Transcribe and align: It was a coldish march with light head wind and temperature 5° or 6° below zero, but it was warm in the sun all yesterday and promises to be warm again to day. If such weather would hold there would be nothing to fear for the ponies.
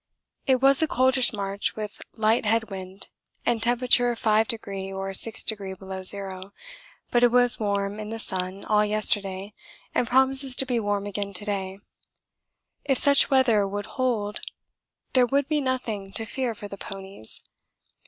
It 0.47 0.63
was 0.63 0.81
a 0.81 0.87
coldish 0.87 1.31
march 1.31 1.75
with 1.75 2.01
light 2.15 2.43
head 2.43 2.71
wind 2.71 3.07
and 3.45 3.61
temperature 3.61 4.15
5° 4.15 4.93
or 4.97 5.09
6° 5.09 5.77
below 5.77 6.01
zero, 6.01 6.53
but 7.11 7.21
it 7.23 7.27
was 7.31 7.59
warm 7.59 7.99
in 7.99 8.09
the 8.09 8.17
sun 8.17 8.65
all 8.65 8.83
yesterday 8.83 9.53
and 9.93 10.07
promises 10.07 10.55
to 10.55 10.65
be 10.65 10.79
warm 10.79 11.05
again 11.05 11.33
to 11.33 11.45
day. 11.45 11.77
If 12.83 12.97
such 12.97 13.29
weather 13.29 13.67
would 13.67 13.85
hold 13.85 14.39
there 15.13 15.27
would 15.27 15.47
be 15.47 15.61
nothing 15.61 16.13
to 16.13 16.25
fear 16.25 16.55
for 16.55 16.67
the 16.67 16.79
ponies. 16.79 17.43